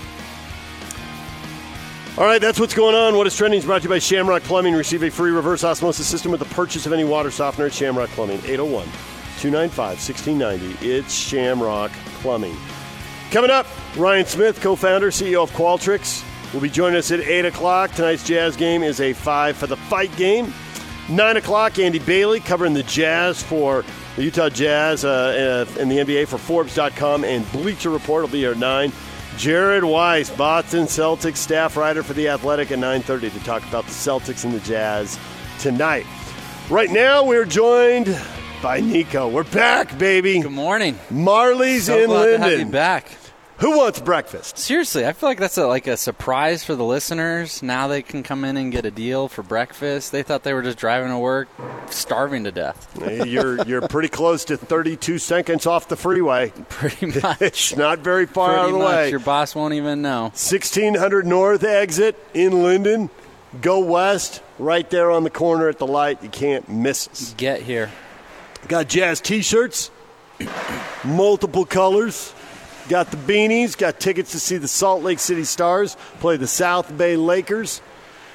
All 2.17 2.25
right, 2.25 2.41
that's 2.41 2.59
what's 2.59 2.73
going 2.73 2.95
on. 2.95 3.15
What 3.15 3.27
is 3.27 3.35
trending 3.35 3.59
is 3.59 3.65
brought 3.65 3.81
to 3.81 3.83
you 3.83 3.89
by 3.89 3.99
Shamrock 3.99 4.43
Plumbing. 4.43 4.73
Receive 4.73 5.03
a 5.03 5.09
free 5.09 5.31
reverse 5.31 5.63
osmosis 5.63 6.07
system 6.07 6.31
with 6.31 6.39
the 6.39 6.53
purchase 6.53 6.85
of 6.85 6.93
any 6.93 7.03
water 7.03 7.31
softener 7.31 7.67
at 7.67 7.73
Shamrock 7.73 8.09
Plumbing. 8.09 8.39
801 8.39 8.87
295 9.39 9.97
1690. 9.97 10.85
It's 10.85 11.13
Shamrock 11.13 11.91
Plumbing. 12.21 12.57
Coming 13.31 13.51
up, 13.51 13.67
Ryan 13.95 14.25
Smith, 14.25 14.59
co 14.59 14.75
founder, 14.75 15.11
CEO 15.11 15.43
of 15.43 15.51
Qualtrics, 15.51 16.23
will 16.53 16.59
be 16.59 16.69
joining 16.69 16.97
us 16.97 17.11
at 17.11 17.21
8 17.21 17.45
o'clock. 17.45 17.91
Tonight's 17.91 18.25
Jazz 18.25 18.57
game 18.57 18.83
is 18.83 18.99
a 18.99 19.13
5 19.13 19.55
for 19.55 19.67
the 19.67 19.77
fight 19.77 20.13
game. 20.17 20.53
9 21.09 21.37
o'clock, 21.37 21.79
Andy 21.79 21.99
Bailey 21.99 22.39
covering 22.41 22.73
the 22.73 22.83
Jazz 22.83 23.41
for 23.41 23.85
the 24.15 24.23
Utah 24.23 24.49
Jazz 24.49 25.05
uh, 25.05 25.65
uh, 25.77 25.79
in 25.79 25.87
the 25.87 25.99
NBA 25.99 26.27
for 26.27 26.37
Forbes.com 26.37 27.23
and 27.23 27.49
Bleacher 27.51 27.89
Report 27.89 28.23
will 28.23 28.29
be 28.29 28.39
here 28.39 28.51
at 28.51 28.57
9. 28.57 28.91
Jared 29.37 29.85
Weiss, 29.85 30.29
Boston 30.29 30.83
Celtics 30.83 31.37
staff 31.37 31.77
writer 31.77 32.03
for 32.03 32.11
The 32.11 32.27
Athletic 32.27 32.71
at 32.71 32.79
9.30 32.79 33.31
to 33.31 33.39
talk 33.45 33.65
about 33.69 33.85
the 33.85 33.91
Celtics 33.91 34.43
and 34.43 34.53
the 34.53 34.59
Jazz 34.59 35.17
tonight. 35.59 36.05
Right 36.69 36.89
now, 36.89 37.23
we're 37.23 37.45
joined 37.45 38.07
by 38.61 38.79
Nico. 38.81 39.27
We're 39.29 39.43
back, 39.45 39.97
baby. 39.97 40.39
Good 40.41 40.51
morning. 40.51 40.97
Marley's 41.09 41.85
So 41.85 41.97
in 41.99 42.07
glad 42.07 42.25
to 42.25 42.31
have 42.39 42.41
Lindon. 42.49 42.67
you 42.67 42.71
back. 42.73 43.07
Who 43.59 43.77
wants 43.77 43.99
breakfast? 43.99 44.57
Seriously, 44.57 45.05
I 45.05 45.11
feel 45.11 45.27
like 45.27 45.37
that's 45.37 45.57
a, 45.57 45.67
like 45.67 45.85
a 45.87 45.97
surprise 45.97 46.63
for 46.63 46.75
the 46.75 46.83
listeners. 46.85 47.61
Now 47.61 47.89
they 47.89 48.01
can 48.01 48.23
come 48.23 48.45
in 48.45 48.55
and 48.55 48.71
get 48.71 48.85
a 48.85 48.91
deal 48.91 49.27
for 49.27 49.43
breakfast. 49.43 50.13
They 50.13 50.23
thought 50.23 50.43
they 50.43 50.53
were 50.53 50.61
just 50.61 50.77
driving 50.77 51.09
to 51.09 51.17
work, 51.17 51.49
starving 51.89 52.45
to 52.45 52.51
death. 52.53 52.87
you're 53.27 53.61
you're 53.65 53.85
pretty 53.87 54.07
close 54.07 54.45
to 54.45 54.55
32 54.55 55.17
seconds 55.19 55.65
off 55.65 55.89
the 55.89 55.97
freeway. 55.97 56.51
Pretty 56.69 57.07
much. 57.21 57.41
It's 57.41 57.75
not 57.75 57.99
very 57.99 58.27
far 58.27 58.49
Pretty 58.49 58.61
out 58.61 58.65
of 58.67 58.71
the 58.73 58.79
much. 58.79 58.87
way. 58.87 59.09
Your 59.09 59.19
boss 59.19 59.53
won't 59.55 59.73
even 59.73 60.01
know. 60.01 60.23
1600 60.23 61.25
North 61.27 61.63
exit 61.65 62.15
in 62.33 62.63
Lindon. 62.63 63.09
Go 63.61 63.79
west, 63.79 64.41
right 64.57 64.89
there 64.89 65.11
on 65.11 65.23
the 65.25 65.29
corner 65.29 65.67
at 65.67 65.79
the 65.79 65.87
light. 65.87 66.23
You 66.23 66.29
can't 66.29 66.69
miss 66.69 67.09
us. 67.09 67.33
Get 67.35 67.61
here. 67.61 67.89
Got 68.67 68.87
jazz 68.87 69.19
T-shirts, 69.21 69.89
multiple 71.03 71.65
colors. 71.65 72.33
Got 72.87 73.11
the 73.11 73.17
beanies. 73.17 73.77
Got 73.77 73.99
tickets 73.99 74.31
to 74.31 74.39
see 74.39 74.57
the 74.57 74.67
Salt 74.67 75.03
Lake 75.03 75.19
City 75.19 75.43
Stars 75.43 75.95
play 76.19 76.37
the 76.37 76.47
South 76.47 76.95
Bay 76.97 77.15
Lakers. 77.17 77.81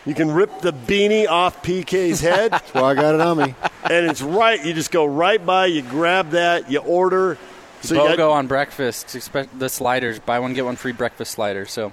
You 0.07 0.15
can 0.15 0.31
rip 0.31 0.61
the 0.61 0.73
beanie 0.73 1.27
off 1.27 1.63
PK's 1.63 2.21
head. 2.21 2.53
Well, 2.75 2.85
I 2.85 2.95
got 2.95 3.15
it 3.15 3.21
on 3.21 3.39
me. 3.39 3.55
and 3.85 4.07
it's 4.07 4.21
right. 4.23 4.65
You 4.65 4.75
just 4.75 4.91
go 4.91 5.05
right 5.07 5.45
by. 5.45 5.67
You 5.67 5.83
grab 5.83 6.31
that. 6.31 6.71
You 6.71 6.79
order. 6.81 7.39
So 7.83 7.95
you 7.95 8.01
BOGO 8.01 8.17
got, 8.17 8.31
on 8.33 8.47
breakfast. 8.47 9.15
Expect 9.15 9.59
the 9.59 9.69
sliders. 9.69 10.19
Buy 10.19 10.39
one, 10.41 10.55
get 10.55 10.65
one 10.65 10.77
free 10.77 10.93
breakfast 10.93 11.33
slider. 11.33 11.67
So 11.67 11.93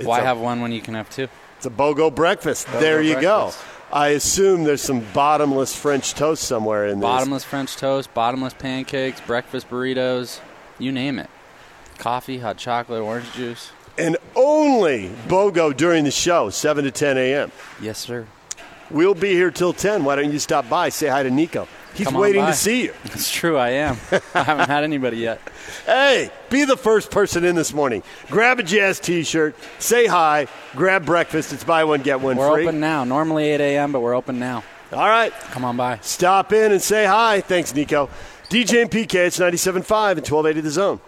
why 0.00 0.20
a- 0.20 0.24
have 0.24 0.38
one 0.38 0.60
when 0.62 0.72
you 0.72 0.80
can 0.80 0.94
have 0.94 1.10
two? 1.10 1.28
it's 1.56 1.66
a 1.66 1.70
BOGO 1.70 2.14
breakfast. 2.14 2.66
there 2.72 3.02
you 3.02 3.14
breakfast. 3.14 3.58
go. 3.58 3.77
I 3.90 4.08
assume 4.08 4.64
there's 4.64 4.82
some 4.82 5.00
bottomless 5.14 5.74
French 5.74 6.12
toast 6.12 6.42
somewhere 6.42 6.86
in 6.86 7.00
there. 7.00 7.08
Bottomless 7.08 7.44
French 7.44 7.76
toast, 7.76 8.12
bottomless 8.12 8.52
pancakes, 8.52 9.20
breakfast 9.22 9.70
burritos, 9.70 10.40
you 10.78 10.92
name 10.92 11.18
it. 11.18 11.30
Coffee, 11.96 12.38
hot 12.38 12.58
chocolate, 12.58 13.00
orange 13.00 13.32
juice. 13.32 13.72
And 13.96 14.18
only 14.36 15.08
BOGO 15.26 15.74
during 15.76 16.04
the 16.04 16.10
show, 16.10 16.50
7 16.50 16.84
to 16.84 16.90
10 16.90 17.16
a.m. 17.16 17.50
Yes, 17.80 17.98
sir. 17.98 18.26
We'll 18.90 19.14
be 19.14 19.32
here 19.32 19.50
till 19.50 19.72
10. 19.72 20.04
Why 20.04 20.16
don't 20.16 20.32
you 20.32 20.38
stop 20.38 20.68
by? 20.68 20.90
Say 20.90 21.08
hi 21.08 21.22
to 21.22 21.30
Nico. 21.30 21.66
He's 21.94 22.12
waiting 22.12 22.42
by. 22.42 22.50
to 22.50 22.56
see 22.56 22.84
you. 22.84 22.94
It's 23.04 23.30
true, 23.30 23.56
I 23.56 23.70
am. 23.70 23.96
I 24.34 24.42
haven't 24.42 24.68
had 24.68 24.84
anybody 24.84 25.18
yet. 25.18 25.40
Hey, 25.84 26.30
be 26.50 26.64
the 26.64 26.76
first 26.76 27.10
person 27.10 27.44
in 27.44 27.54
this 27.54 27.72
morning. 27.72 28.02
Grab 28.30 28.58
a 28.58 28.62
Jazz 28.62 29.00
t 29.00 29.22
shirt, 29.22 29.54
say 29.78 30.06
hi, 30.06 30.46
grab 30.74 31.04
breakfast. 31.06 31.52
It's 31.52 31.64
buy 31.64 31.84
one, 31.84 32.02
get 32.02 32.20
one 32.20 32.36
free. 32.36 32.44
We're 32.44 32.60
open 32.62 32.80
now. 32.80 33.04
Normally 33.04 33.48
8 33.50 33.60
a.m., 33.60 33.92
but 33.92 34.00
we're 34.00 34.14
open 34.14 34.38
now. 34.38 34.64
All 34.92 35.08
right. 35.08 35.32
Come 35.50 35.64
on 35.64 35.76
by. 35.76 35.98
Stop 36.00 36.52
in 36.52 36.72
and 36.72 36.80
say 36.80 37.04
hi. 37.06 37.40
Thanks, 37.42 37.74
Nico. 37.74 38.08
DJ 38.48 38.82
and 38.82 38.90
PK, 38.90 39.14
it's 39.26 39.38
97.5 39.38 39.76
and 39.76 39.84
1280 39.86 40.60
The 40.62 40.70
Zone. 40.70 41.00